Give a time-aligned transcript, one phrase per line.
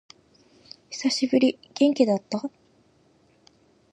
[0.89, 1.59] 久しぶり。
[1.75, 2.49] 元気だった？